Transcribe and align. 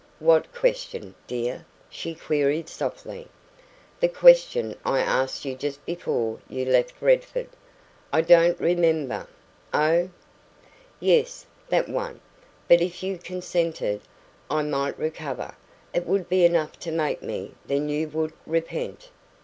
"What 0.17 0.51
question, 0.51 1.13
dear?" 1.27 1.63
she 1.87 2.15
queried 2.15 2.67
softly. 2.69 3.27
"The 3.99 4.07
question 4.07 4.75
I 4.83 4.99
asked 4.99 5.45
you 5.45 5.53
just 5.53 5.85
before 5.85 6.39
you 6.49 6.65
left 6.65 6.99
Redford." 6.99 7.49
"I 8.11 8.21
don't 8.21 8.59
remember 8.59 9.27
Oh!" 9.71 10.09
"Yes 10.99 11.45
that 11.69 11.87
one. 11.87 12.19
But 12.67 12.81
if 12.81 13.03
you 13.03 13.19
consented, 13.19 14.01
I 14.49 14.63
might 14.63 14.97
recover 14.97 15.53
it 15.93 16.07
would 16.07 16.27
be 16.27 16.45
enough 16.45 16.79
to 16.79 16.91
make 16.91 17.21
me; 17.21 17.53
then 17.67 17.87
you 17.87 18.09
would 18.09 18.33
repent." 18.47 19.11